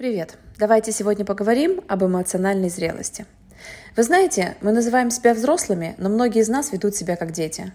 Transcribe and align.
Привет! 0.00 0.38
Давайте 0.58 0.92
сегодня 0.92 1.26
поговорим 1.26 1.82
об 1.86 2.02
эмоциональной 2.02 2.70
зрелости. 2.70 3.26
Вы 3.98 4.02
знаете, 4.02 4.56
мы 4.62 4.72
называем 4.72 5.10
себя 5.10 5.34
взрослыми, 5.34 5.94
но 5.98 6.08
многие 6.08 6.40
из 6.40 6.48
нас 6.48 6.72
ведут 6.72 6.96
себя 6.96 7.16
как 7.16 7.32
дети. 7.32 7.70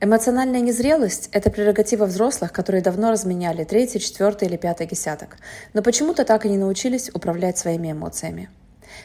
Эмоциональная 0.00 0.60
незрелость– 0.60 1.28
это 1.32 1.50
прерогатива 1.50 2.06
взрослых, 2.06 2.52
которые 2.52 2.82
давно 2.82 3.10
разменяли 3.10 3.64
третий, 3.64 3.98
четвертый 3.98 4.46
или 4.46 4.56
пятый 4.56 4.86
десяток, 4.86 5.38
но 5.74 5.82
почему-то 5.82 6.24
так 6.24 6.46
и 6.46 6.48
не 6.48 6.56
научились 6.56 7.10
управлять 7.12 7.58
своими 7.58 7.90
эмоциями. 7.90 8.48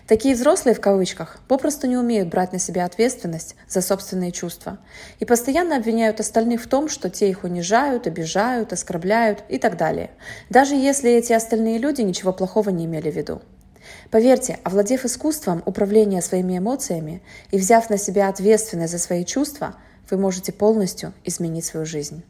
Такие 0.08 0.36
взрослые, 0.36 0.76
в 0.76 0.82
кавычках, 0.82 1.40
попросту 1.48 1.88
не 1.88 1.98
умеют 1.98 2.30
брать 2.30 2.54
на 2.54 2.60
себя 2.60 2.86
ответственность 2.86 3.56
за 3.68 3.82
собственные 3.82 4.32
чувства 4.32 4.80
и 5.20 5.26
постоянно 5.26 5.78
обвиняют 5.78 6.20
остальных 6.20 6.64
в 6.64 6.68
том, 6.68 6.90
что 6.90 7.10
те 7.10 7.30
их 7.30 7.44
унижают, 7.44 8.08
обижают, 8.08 8.74
оскорбляют 8.74 9.44
и 9.50 9.58
так 9.58 9.78
далее, 9.78 10.12
даже 10.50 10.76
если 10.76 11.12
эти 11.12 11.34
остальные 11.34 11.78
люди 11.78 12.02
ничего 12.02 12.34
плохого 12.34 12.70
не 12.70 12.86
имели 12.86 13.10
в 13.10 13.16
виду. 13.16 13.42
Поверьте, 14.10 14.60
овладев 14.64 15.06
искусством 15.06 15.64
управления 15.66 16.22
своими 16.22 16.58
эмоциями 16.58 17.22
и 17.52 17.58
взяв 17.58 17.90
на 17.90 17.98
себя 17.98 18.28
ответственность 18.28 18.92
за 18.92 19.00
свои 19.00 19.26
чувства, 19.26 19.76
вы 20.10 20.18
можете 20.18 20.52
полностью 20.52 21.14
изменить 21.24 21.66
свою 21.66 21.86
жизнь. 21.86 22.24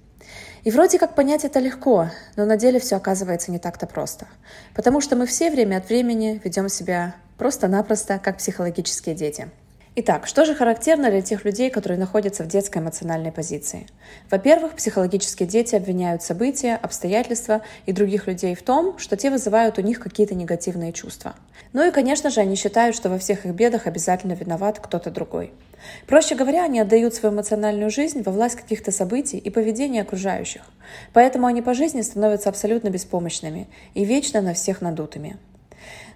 И 0.64 0.70
вроде 0.70 1.00
как 1.00 1.16
понять 1.16 1.44
это 1.44 1.60
легко, 1.60 2.10
но 2.36 2.46
на 2.46 2.56
деле 2.56 2.80
все 2.80 2.96
оказывается 2.96 3.52
не 3.52 3.58
так-то 3.58 3.88
просто. 3.88 4.28
Потому 4.76 5.02
что 5.02 5.16
мы 5.16 5.26
все 5.26 5.50
время 5.50 5.78
от 5.78 5.90
времени 5.90 6.40
ведем 6.44 6.70
себя 6.70 7.16
просто-напросто 7.42 8.20
как 8.24 8.38
психологические 8.38 9.16
дети. 9.16 9.50
Итак, 9.96 10.28
что 10.28 10.46
же 10.46 10.54
характерно 10.54 11.10
для 11.10 11.24
тех 11.24 11.44
людей, 11.44 11.72
которые 11.72 11.98
находятся 11.98 12.44
в 12.44 12.48
детской 12.48 12.78
эмоциональной 12.78 13.32
позиции? 13.32 13.88
Во-первых, 14.30 14.76
психологические 14.76 15.50
дети 15.50 15.74
обвиняют 15.74 16.22
события, 16.22 16.76
обстоятельства 16.76 17.64
и 17.88 17.94
других 17.94 18.28
людей 18.28 18.54
в 18.54 18.62
том, 18.62 19.00
что 19.00 19.18
те 19.18 19.32
вызывают 19.32 19.80
у 19.80 19.82
них 19.82 20.00
какие-то 20.00 20.36
негативные 20.36 20.94
чувства. 20.94 21.34
Ну 21.74 21.84
и, 21.84 21.90
конечно 21.90 22.30
же, 22.30 22.42
они 22.42 22.56
считают, 22.56 22.96
что 22.96 23.10
во 23.10 23.18
всех 23.18 23.44
их 23.48 23.56
бедах 23.56 23.88
обязательно 23.88 24.34
виноват 24.34 24.80
кто-то 24.80 25.10
другой. 25.10 25.52
Проще 26.06 26.36
говоря, 26.36 26.66
они 26.66 26.80
отдают 26.80 27.16
свою 27.16 27.34
эмоциональную 27.34 27.90
жизнь 27.90 28.22
во 28.22 28.32
власть 28.32 28.56
каких-то 28.56 28.92
событий 28.92 29.40
и 29.40 29.50
поведения 29.50 30.04
окружающих. 30.04 30.62
Поэтому 31.12 31.48
они 31.48 31.64
по 31.64 31.74
жизни 31.74 32.04
становятся 32.04 32.50
абсолютно 32.50 32.90
беспомощными 32.90 33.68
и 33.96 34.06
вечно 34.06 34.42
на 34.42 34.54
всех 34.54 34.82
надутыми. 34.82 35.40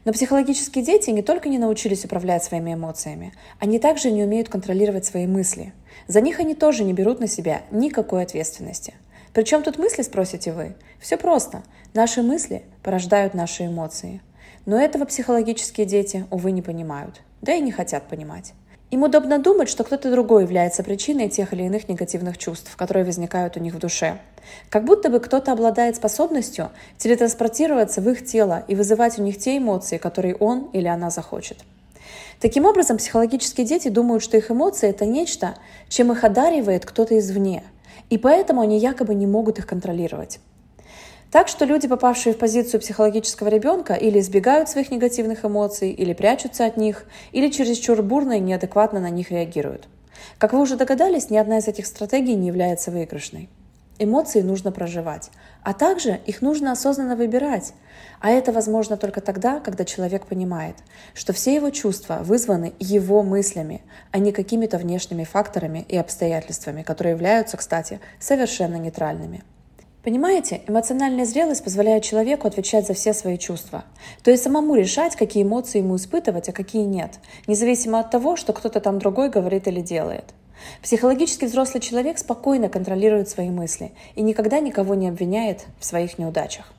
Но 0.04 0.14
психологические 0.14 0.84
дети 0.84 1.10
не 1.10 1.22
только 1.22 1.50
не 1.50 1.58
научились 1.58 2.06
управлять 2.06 2.44
своими 2.44 2.74
эмоциями, 2.74 3.34
они 3.60 3.80
также 3.80 4.12
не 4.12 4.24
умеют 4.24 4.50
контролировать 4.50 5.06
свои 5.06 5.28
мысли. 5.28 5.74
За 6.08 6.22
них 6.22 6.40
они 6.40 6.56
тоже 6.56 6.84
не 6.84 6.94
берут 6.94 7.20
на 7.20 7.28
себя 7.28 7.64
никакой 7.72 8.24
ответственности. 8.24 8.94
Причем 9.34 9.64
тут 9.64 9.78
мысли, 9.78 10.02
спросите 10.02 10.54
вы? 10.54 10.76
Все 11.00 11.18
просто. 11.18 11.64
Наши 11.94 12.22
мысли 12.22 12.64
порождают 12.84 13.34
наши 13.34 13.66
эмоции. 13.66 14.22
Но 14.66 14.80
этого 14.80 15.06
психологические 15.06 15.86
дети, 15.86 16.26
увы, 16.32 16.52
не 16.52 16.62
понимают. 16.62 17.22
Да 17.42 17.54
и 17.54 17.62
не 17.62 17.72
хотят 17.72 18.08
понимать. 18.08 18.54
Им 18.96 19.04
удобно 19.04 19.40
думать, 19.40 19.68
что 19.68 19.84
кто-то 19.84 20.10
другой 20.10 20.44
является 20.44 20.82
причиной 20.82 21.28
тех 21.28 21.52
или 21.52 21.64
иных 21.64 21.90
негативных 21.90 22.38
чувств, 22.38 22.74
которые 22.78 23.04
возникают 23.04 23.58
у 23.58 23.60
них 23.60 23.74
в 23.74 23.78
душе. 23.78 24.20
Как 24.70 24.86
будто 24.86 25.10
бы 25.10 25.20
кто-то 25.20 25.52
обладает 25.52 25.98
способностью 25.98 26.70
телетранспортироваться 26.98 28.00
в 28.00 28.10
их 28.10 28.26
тело 28.26 28.64
и 28.70 28.74
вызывать 28.74 29.20
у 29.20 29.22
них 29.22 29.38
те 29.38 29.58
эмоции, 29.58 29.98
которые 29.98 30.36
он 30.36 30.70
или 30.72 30.88
она 30.88 31.10
захочет. 31.10 31.58
Таким 32.40 32.64
образом, 32.64 32.96
психологические 32.96 33.68
дети 33.68 33.90
думают, 33.90 34.24
что 34.24 34.38
их 34.38 34.50
эмоции– 34.50 34.88
это 34.92 35.06
нечто, 35.06 35.56
чем 35.90 36.14
их 36.14 36.24
одаривает 36.24 36.86
кто-то 36.86 37.20
извне, 37.20 37.64
и 38.10 38.18
поэтому 38.18 38.62
они 38.62 38.80
якобы 38.80 39.14
не 39.14 39.28
могут 39.28 39.60
их 39.60 39.68
контролировать. 39.68 40.40
Так 41.36 41.50
что 41.50 41.66
люди, 41.66 41.86
попавшие 41.86 42.34
в 42.34 42.38
позицию 42.38 42.80
психологического 42.80 43.50
ребенка, 43.50 43.94
или 43.94 44.22
избегают 44.22 44.70
своих 44.70 44.90
негативных 44.90 45.44
эмоций, 45.44 45.92
или 45.92 46.14
прячутся 46.14 46.66
от 46.66 46.78
них, 46.78 47.04
или 47.34 47.50
чересчур 47.50 48.02
бурно 48.02 48.38
и 48.38 48.40
неадекватно 48.40 49.02
на 49.02 49.10
них 49.10 49.32
реагируют. 49.32 49.90
Как 50.38 50.54
вы 50.54 50.62
уже 50.62 50.78
догадались, 50.78 51.30
ни 51.30 51.36
одна 51.36 51.58
из 51.58 51.68
этих 51.68 51.88
стратегий 51.88 52.36
не 52.36 52.48
является 52.48 52.90
выигрышной. 52.90 53.50
Эмоции 54.00 54.40
нужно 54.40 54.72
проживать, 54.72 55.30
а 55.62 55.74
также 55.74 56.22
их 56.26 56.42
нужно 56.42 56.72
осознанно 56.72 57.18
выбирать. 57.18 57.74
А 58.22 58.30
это 58.32 58.54
возможно 58.54 58.96
только 58.96 59.20
тогда, 59.20 59.60
когда 59.60 59.84
человек 59.84 60.28
понимает, 60.28 60.78
что 61.14 61.34
все 61.34 61.54
его 61.54 61.70
чувства 61.70 62.20
вызваны 62.22 62.72
его 62.80 63.24
мыслями, 63.24 63.82
а 64.12 64.20
не 64.20 64.32
какими-то 64.32 64.78
внешними 64.78 65.26
факторами 65.26 65.86
и 65.90 65.98
обстоятельствами, 65.98 66.84
которые 66.84 67.12
являются, 67.12 67.58
кстати, 67.58 68.00
совершенно 68.22 68.78
нейтральными. 68.78 69.44
Понимаете, 70.06 70.62
эмоциональная 70.68 71.26
зрелость 71.26 71.64
позволяет 71.64 72.04
человеку 72.04 72.48
отвечать 72.48 72.86
за 72.86 72.94
все 72.94 73.12
свои 73.12 73.40
чувства. 73.40 73.86
То 74.24 74.30
есть 74.30 74.44
самому 74.44 74.76
решать, 74.76 75.16
какие 75.16 75.42
эмоции 75.42 75.80
ему 75.80 75.96
испытывать, 75.96 76.48
а 76.48 76.52
какие 76.52 76.84
нет, 76.84 77.16
независимо 77.48 78.00
от 78.00 78.12
того, 78.12 78.36
что 78.36 78.54
кто-то 78.54 78.80
там 78.82 79.00
другой 79.00 79.32
говорит 79.32 79.68
или 79.68 79.82
делает. 79.82 80.26
Психологически 80.84 81.46
взрослый 81.46 81.82
человек 81.82 82.20
спокойно 82.20 82.70
контролирует 82.70 83.30
свои 83.30 83.50
мысли 83.50 83.94
и 84.14 84.22
никогда 84.22 84.60
никого 84.60 84.94
не 84.94 85.08
обвиняет 85.08 85.66
в 85.80 85.86
своих 85.86 86.20
неудачах. 86.20 86.72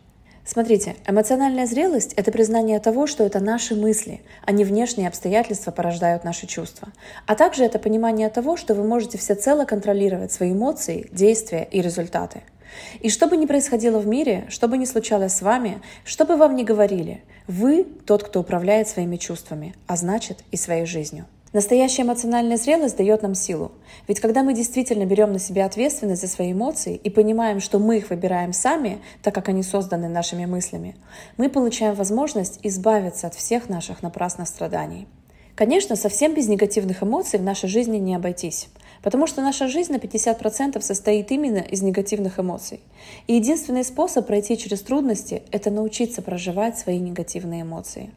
Смотрите, 0.44 0.94
эмоциональная 1.04 1.66
зрелость– 1.66 2.12
это 2.16 2.30
признание 2.30 2.78
того, 2.78 3.08
что 3.08 3.24
это 3.24 3.40
наши 3.40 3.74
мысли, 3.74 4.20
а 4.44 4.52
не 4.52 4.62
внешние 4.62 5.08
обстоятельства 5.08 5.72
порождают 5.72 6.22
наши 6.22 6.46
чувства. 6.46 6.90
А 7.26 7.34
также 7.34 7.64
это 7.64 7.80
понимание 7.80 8.28
того, 8.30 8.56
что 8.56 8.76
вы 8.76 8.84
можете 8.84 9.18
всецело 9.18 9.64
контролировать 9.64 10.30
свои 10.30 10.52
эмоции, 10.52 11.08
действия 11.10 11.66
и 11.68 11.82
результаты– 11.82 12.42
и 13.00 13.08
что 13.08 13.26
бы 13.26 13.36
ни 13.36 13.46
происходило 13.46 13.98
в 13.98 14.06
мире, 14.06 14.46
что 14.48 14.68
бы 14.68 14.78
ни 14.78 14.84
случалось 14.84 15.34
с 15.34 15.42
вами, 15.42 15.80
что 16.04 16.24
бы 16.24 16.36
вам 16.36 16.56
ни 16.56 16.62
говорили, 16.62 17.22
вы 17.46 17.84
тот, 17.84 18.22
кто 18.24 18.40
управляет 18.40 18.88
своими 18.88 19.16
чувствами, 19.16 19.74
а 19.86 19.96
значит 19.96 20.44
и 20.50 20.56
своей 20.56 20.86
жизнью. 20.86 21.26
Настоящая 21.52 22.02
эмоциональная 22.02 22.58
зрелость 22.58 22.98
дает 22.98 23.22
нам 23.22 23.34
силу. 23.34 23.72
Ведь 24.08 24.20
когда 24.20 24.42
мы 24.42 24.52
действительно 24.52 25.06
берем 25.06 25.32
на 25.32 25.38
себя 25.38 25.64
ответственность 25.64 26.20
за 26.20 26.28
свои 26.28 26.52
эмоции 26.52 26.96
и 26.96 27.08
понимаем, 27.08 27.60
что 27.60 27.78
мы 27.78 27.96
их 27.96 28.10
выбираем 28.10 28.52
сами, 28.52 28.98
так 29.22 29.34
как 29.34 29.48
они 29.48 29.62
созданы 29.62 30.08
нашими 30.08 30.44
мыслями, 30.44 30.96
мы 31.38 31.48
получаем 31.48 31.94
возможность 31.94 32.58
избавиться 32.62 33.28
от 33.28 33.34
всех 33.34 33.70
наших 33.70 34.02
напрасных 34.02 34.48
страданий. 34.48 35.06
Конечно, 35.54 35.96
совсем 35.96 36.34
без 36.34 36.48
негативных 36.48 37.02
эмоций 37.02 37.38
в 37.38 37.42
нашей 37.42 37.70
жизни 37.70 37.96
не 37.96 38.14
обойтись. 38.14 38.68
Потому 39.02 39.26
что 39.26 39.42
наша 39.42 39.68
жизнь 39.68 39.92
на 39.92 39.96
50% 39.96 40.80
состоит 40.80 41.30
именно 41.30 41.58
из 41.58 41.82
негативных 41.82 42.38
эмоций. 42.38 42.80
И 43.26 43.34
единственный 43.34 43.84
способ 43.84 44.26
пройти 44.26 44.56
через 44.58 44.80
трудности– 44.80 45.42
это 45.52 45.70
научиться 45.70 46.22
проживать 46.22 46.78
свои 46.78 46.98
негативные 46.98 47.62
эмоции. 47.62 48.10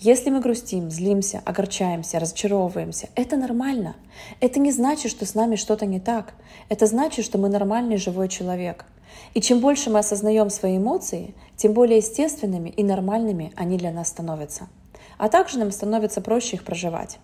Если 0.00 0.30
мы 0.30 0.40
грустим, 0.40 0.90
злимся, 0.90 1.42
огорчаемся, 1.44 2.18
разочаровываемся, 2.18 3.08
это 3.14 3.36
нормально. 3.36 3.96
Это 4.40 4.60
не 4.60 4.72
значит, 4.72 5.10
что 5.10 5.26
с 5.26 5.34
нами 5.34 5.56
что-то 5.56 5.86
не 5.86 6.00
так. 6.00 6.34
Это 6.68 6.86
значит, 6.86 7.24
что 7.24 7.38
мы 7.38 7.48
нормальный 7.48 7.96
живой 7.96 8.28
человек. 8.28 8.86
И 9.34 9.40
чем 9.40 9.60
больше 9.60 9.90
мы 9.90 9.98
осознаем 9.98 10.50
свои 10.50 10.78
эмоции, 10.78 11.34
тем 11.56 11.72
более 11.72 11.98
естественными 11.98 12.70
и 12.70 12.82
нормальными 12.82 13.52
они 13.56 13.76
для 13.76 13.90
нас 13.90 14.08
становятся. 14.08 14.68
А 15.18 15.28
также 15.28 15.58
нам 15.58 15.72
становится 15.72 16.20
проще 16.20 16.56
их 16.56 16.64
проживать. 16.64 17.18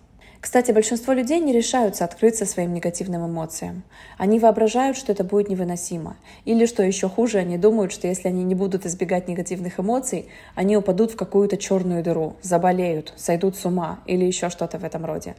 Кстати, 0.45 0.71
большинство 0.71 1.11
людей 1.11 1.39
не 1.39 1.53
решаются 1.53 2.05
открыться 2.05 2.45
своим 2.45 2.71
негативным 2.71 3.25
эмоциям. 3.25 3.81
Они 4.19 4.37
воображают, 4.37 4.95
что 4.95 5.11
это 5.11 5.23
будет 5.23 5.49
невыносимо. 5.49 6.17
Или, 6.45 6.67
что 6.67 6.83
еще 6.83 7.09
хуже, 7.09 7.39
они 7.39 7.57
думают, 7.57 7.91
что 7.91 8.07
если 8.07 8.27
они 8.27 8.43
не 8.43 8.53
будут 8.53 8.85
избегать 8.85 9.27
негативных 9.27 9.79
эмоций, 9.79 10.27
они 10.53 10.77
упадут 10.77 11.13
в 11.13 11.15
какую-то 11.15 11.57
черную 11.57 12.03
дыру, 12.03 12.35
заболеют, 12.43 13.11
сойдут 13.15 13.57
с 13.57 13.65
ума 13.65 14.01
или 14.05 14.23
еще 14.23 14.51
что-то 14.51 14.77
в 14.77 14.83
этом 14.83 15.03
роде. 15.03 15.35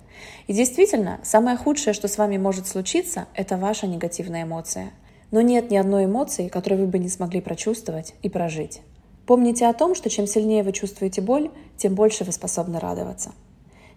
И 0.48 0.52
действительно, 0.52 1.20
самое 1.22 1.56
худшее, 1.56 1.94
что 1.94 2.08
с 2.08 2.18
вами 2.18 2.36
может 2.36 2.66
случиться, 2.66 3.26
это 3.34 3.56
ваша 3.56 3.86
негативная 3.86 4.42
эмоция. 4.42 4.90
Но 5.30 5.40
нет 5.40 5.70
ни 5.70 5.76
одной 5.76 6.06
эмоции, 6.06 6.48
которую 6.48 6.80
вы 6.80 6.86
бы 6.88 6.98
не 6.98 7.08
смогли 7.08 7.40
прочувствовать 7.40 8.14
и 8.22 8.28
прожить. 8.28 8.80
Помните 9.24 9.68
о 9.68 9.72
том, 9.72 9.94
что 9.94 10.10
чем 10.10 10.26
сильнее 10.26 10.64
вы 10.64 10.72
чувствуете 10.72 11.20
боль, 11.20 11.52
тем 11.76 11.94
больше 11.94 12.24
вы 12.24 12.32
способны 12.32 12.80
радоваться. 12.80 13.30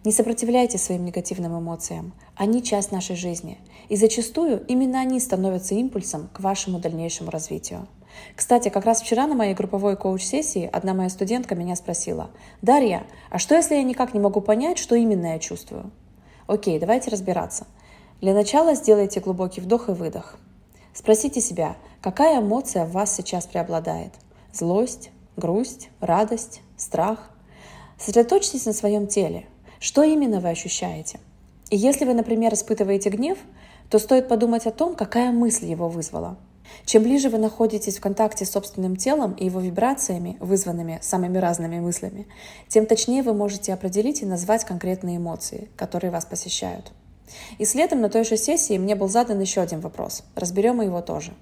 Не 0.05 0.13
сопротивляйтесь 0.13 0.83
своим 0.83 1.03
негативным 1.03 1.59
эмоциям. 1.59 2.13
Они 2.35 2.63
часть 2.63 2.93
нашей 2.93 3.17
жизни. 3.17 3.57
И 3.89 3.97
зачастую 3.97 4.65
именно 4.67 5.01
они 5.01 5.19
становятся 5.19 5.75
импульсом 5.75 6.29
к 6.33 6.39
вашему 6.39 6.79
дальнейшему 6.79 7.31
развитию. 7.31 7.85
Кстати, 8.33 8.69
как 8.69 8.85
раз 8.85 9.01
вчера 9.01 9.27
на 9.27 9.35
моей 9.35 9.53
групповой 9.53 9.97
коуч-сессии 9.97 10.69
одна 10.71 10.93
моя 10.93 11.09
студентка 11.09 11.53
меня 11.53 11.75
спросила, 11.75 12.29
«Дарья, 12.61 13.03
а 13.29 13.39
что 13.39 13.55
если 13.55 13.75
я 13.75 13.83
никак 13.83 14.13
не 14.13 14.21
могу 14.21 14.39
понять, 14.39 14.77
что 14.77 14.95
именно 14.95 15.33
я 15.33 15.39
чувствую?» 15.39 15.91
Окей, 16.47 16.79
давайте 16.79 17.11
разбираться. 17.11 17.67
Для 18.21 18.33
начала 18.33 18.75
сделайте 18.75 19.19
глубокий 19.19 19.59
вдох 19.59 19.89
и 19.89 19.91
выдох. 19.91 20.37
Спросите 20.93 21.41
себя, 21.41 21.75
какая 22.01 22.39
эмоция 22.39 22.85
в 22.85 22.93
вас 22.93 23.13
сейчас 23.13 23.47
преобладает? 23.47 24.13
Злость, 24.53 25.11
грусть, 25.35 25.89
радость, 25.99 26.61
страх? 26.77 27.31
Сосредоточьтесь 27.97 28.65
на 28.65 28.71
своем 28.71 29.05
теле– 29.07 29.45
что 29.79 30.03
именно 30.03 30.39
вы 30.39 30.49
ощущаете? 30.49 31.19
И 31.69 31.77
если 31.77 32.05
вы, 32.05 32.13
например, 32.13 32.53
испытываете 32.53 33.09
гнев, 33.09 33.37
то 33.89 33.99
стоит 33.99 34.27
подумать 34.27 34.65
о 34.65 34.71
том, 34.71 34.95
какая 34.95 35.31
мысль 35.31 35.65
его 35.65 35.87
вызвала. 35.87 36.37
Чем 36.85 37.03
ближе 37.03 37.29
вы 37.29 37.37
находитесь 37.37 37.97
в 37.97 38.01
контакте 38.01 38.45
с 38.45 38.51
собственным 38.51 38.95
телом 38.95 39.33
и 39.33 39.45
его 39.45 39.59
вибрациями, 39.59 40.37
вызванными 40.39 40.99
самыми 41.01 41.37
разными 41.37 41.79
мыслями, 41.79 42.27
тем 42.67 42.85
точнее 42.85 43.23
вы 43.23 43.33
можете 43.33 43.73
определить 43.73 44.21
и 44.21 44.25
назвать 44.25 44.65
конкретные 44.65 45.17
эмоции, 45.17 45.69
которые 45.75 46.11
вас 46.11 46.25
посещают. 46.25 46.91
И 47.57 47.65
следом 47.65 48.01
на 48.01 48.09
той 48.09 48.23
же 48.23 48.37
сессии 48.37 48.77
мне 48.77 48.95
был 48.95 49.07
задан 49.07 49.39
еще 49.39 49.61
один 49.61 49.81
вопрос. 49.81 50.23
Разберем 50.35 50.81
его 50.81 51.01
тоже. 51.01 51.33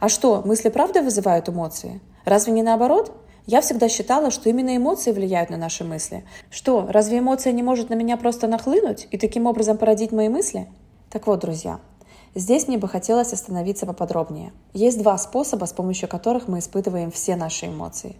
А 0.00 0.08
что, 0.08 0.42
мысли 0.44 0.68
правда 0.68 1.02
вызывают 1.02 1.48
эмоции? 1.48 2.00
Разве 2.24 2.52
не 2.52 2.62
наоборот? 2.62 3.12
Я 3.46 3.60
всегда 3.60 3.88
считала, 3.88 4.30
что 4.30 4.48
именно 4.48 4.76
эмоции 4.76 5.12
влияют 5.12 5.50
на 5.50 5.56
наши 5.56 5.84
мысли. 5.84 6.24
Что, 6.50 6.86
разве 6.88 7.18
эмоция 7.18 7.52
не 7.52 7.62
может 7.62 7.90
на 7.90 7.94
меня 7.94 8.16
просто 8.16 8.46
нахлынуть 8.46 9.06
и 9.10 9.18
таким 9.18 9.46
образом 9.46 9.76
породить 9.76 10.12
мои 10.12 10.28
мысли? 10.28 10.66
Так 11.10 11.26
вот, 11.26 11.40
друзья, 11.40 11.78
Здесь 12.36 12.66
мне 12.66 12.78
бы 12.78 12.88
хотелось 12.88 13.32
остановиться 13.32 13.86
поподробнее. 13.86 14.52
Есть 14.72 15.00
два 15.00 15.16
способа, 15.18 15.66
с 15.66 15.72
помощью 15.72 16.08
которых 16.08 16.48
мы 16.48 16.58
испытываем 16.58 17.12
все 17.12 17.36
наши 17.36 17.66
эмоции. 17.66 18.16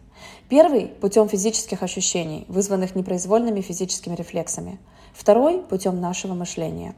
Первый– 0.49 0.87
путем 1.01 1.29
физических 1.29 1.83
ощущений, 1.83 2.45
вызванных 2.47 2.95
непроизвольными 2.95 3.61
физическими 3.61 4.15
рефлексами. 4.15 4.79
Второй– 5.13 5.63
путем 5.69 6.01
нашего 6.01 6.35
мышления. 6.35 6.95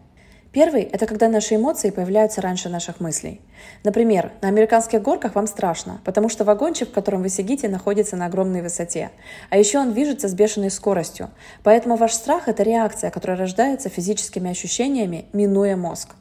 Первый– 0.56 0.84
это 0.92 1.04
когда 1.04 1.28
наши 1.28 1.56
эмоции 1.56 1.90
появляются 1.90 2.40
раньше 2.40 2.70
наших 2.70 2.98
мыслей. 2.98 3.42
Например, 3.84 4.32
на 4.40 4.48
американских 4.48 5.02
горках 5.02 5.34
вам 5.34 5.46
страшно, 5.46 6.00
потому 6.02 6.30
что 6.30 6.44
вагончик, 6.44 6.88
в 6.88 6.92
котором 6.92 7.20
вы 7.20 7.28
сидите, 7.28 7.68
находится 7.68 8.16
на 8.16 8.24
огромной 8.24 8.62
высоте. 8.62 9.10
А 9.50 9.58
еще 9.58 9.78
он 9.78 9.92
движется 9.92 10.28
с 10.28 10.32
бешеной 10.32 10.70
скоростью. 10.70 11.28
Поэтому 11.62 11.96
ваш 11.96 12.14
страх– 12.14 12.44
это 12.48 12.62
реакция, 12.62 13.10
которая 13.10 13.36
рождается 13.36 13.90
физическими 13.90 14.50
ощущениями, 14.50 15.26
минуя 15.34 15.76
мозг. 15.76 16.14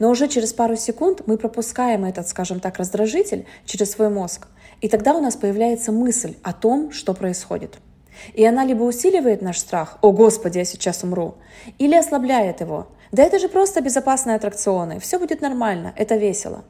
Но 0.00 0.10
уже 0.10 0.26
через 0.26 0.52
пару 0.52 0.74
секунд 0.74 1.22
мы 1.26 1.38
пропускаем 1.38 2.04
этот, 2.04 2.26
скажем 2.26 2.58
так, 2.58 2.78
раздражитель 2.78 3.46
через 3.64 3.92
свой 3.92 4.08
мозг. 4.08 4.48
И 4.80 4.88
тогда 4.88 5.14
у 5.14 5.20
нас 5.20 5.36
появляется 5.36 5.92
мысль 5.92 6.34
о 6.42 6.52
том, 6.52 6.90
что 6.90 7.14
происходит. 7.14 7.78
И 8.34 8.44
она 8.44 8.64
либо 8.64 8.82
усиливает 8.82 9.40
наш 9.40 9.58
страх 9.58 9.98
«О, 10.02 10.10
Господи, 10.10 10.58
я 10.58 10.64
сейчас 10.64 11.04
умру», 11.04 11.36
или 11.78 11.94
ослабляет 11.94 12.60
его. 12.60 12.88
Да 13.12 13.22
это 13.22 13.38
же 13.38 13.48
просто 13.48 13.80
безопасные 13.80 14.36
аттракционы, 14.36 15.00
все 15.00 15.18
будет 15.18 15.40
нормально, 15.40 15.92
это 15.96 16.16
весело. 16.16 16.64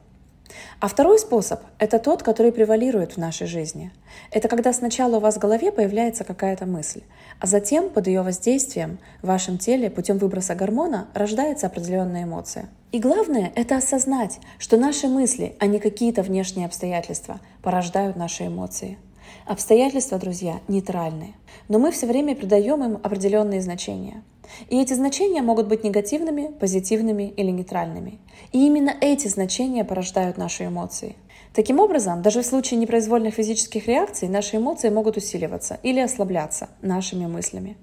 А 0.79 0.87
второй 0.87 1.19
способ– 1.19 1.61
это 1.79 1.99
тот, 1.99 2.23
который 2.23 2.51
превалирует 2.51 3.13
в 3.13 3.17
нашей 3.17 3.47
жизни. 3.47 3.91
Это 4.31 4.47
когда 4.47 4.71
сначала 4.71 5.17
у 5.17 5.19
вас 5.19 5.35
в 5.35 5.39
голове 5.39 5.71
появляется 5.71 6.23
какая-то 6.23 6.65
мысль, 6.65 7.01
а 7.39 7.47
затем 7.47 7.89
под 7.89 8.07
ее 8.07 8.21
воздействием 8.21 8.97
в 9.21 9.27
вашем 9.27 9.57
теле 9.57 9.89
путем 9.89 10.17
выброса 10.17 10.55
гормона 10.55 11.07
рождается 11.13 11.67
определенная 11.67 12.23
эмоция. 12.23 12.69
И 12.91 12.99
главное– 12.99 13.51
это 13.55 13.77
осознать, 13.77 14.39
что 14.57 14.77
наши 14.77 15.07
мысли, 15.07 15.55
а 15.59 15.67
не 15.67 15.79
какие-то 15.79 16.23
внешние 16.23 16.65
обстоятельства, 16.65 17.39
порождают 17.61 18.15
наши 18.15 18.47
эмоции. 18.47 18.97
Обстоятельства, 19.45 20.17
друзья, 20.17 20.59
нейтральные, 20.67 21.33
но 21.67 21.77
мы 21.77 21.91
все 21.91 22.07
время 22.07 22.35
придаем 22.35 22.83
им 22.83 22.99
определенные 23.03 23.61
значения– 23.61 24.23
и 24.69 24.81
эти 24.81 24.93
значения 24.93 25.41
могут 25.41 25.67
быть 25.67 25.83
негативными, 25.83 26.51
позитивными 26.59 27.33
или 27.35 27.51
нейтральными. 27.51 28.19
И 28.51 28.65
именно 28.65 28.93
эти 29.01 29.27
значения 29.27 29.83
порождают 29.83 30.37
наши 30.37 30.65
эмоции. 30.65 31.15
Таким 31.53 31.79
образом, 31.79 32.21
даже 32.21 32.41
в 32.41 32.45
случае 32.45 32.79
непроизвольных 32.79 33.33
физических 33.33 33.87
реакций 33.87 34.27
наши 34.27 34.57
эмоции 34.57 34.89
могут 34.89 35.17
усиливаться 35.17 35.79
или 35.83 35.99
ослабляться 35.99 36.69
нашими 36.81 37.25
мыслями. 37.25 37.77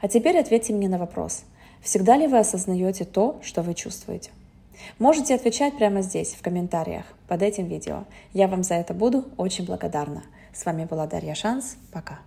А 0.00 0.08
теперь 0.08 0.38
ответьте 0.38 0.72
мне 0.72 0.88
на 0.88 0.98
вопрос. 0.98 1.44
Всегда 1.82 2.16
ли 2.16 2.26
вы 2.26 2.38
осознаете 2.38 3.04
то, 3.04 3.38
что 3.42 3.62
вы 3.62 3.74
чувствуете? 3.74 4.30
Можете 4.98 5.34
отвечать 5.34 5.76
прямо 5.76 6.02
здесь, 6.02 6.34
в 6.34 6.42
комментариях, 6.42 7.04
под 7.28 7.42
этим 7.42 7.66
видео. 7.66 8.04
Я 8.32 8.48
вам 8.48 8.62
за 8.62 8.74
это 8.74 8.94
буду 8.94 9.24
очень 9.36 9.64
благодарна. 9.64 10.24
С 10.52 10.64
вами 10.66 10.84
была 10.84 11.06
Дарья 11.06 11.34
Шанс. 11.34 11.76
Пока. 11.92 12.20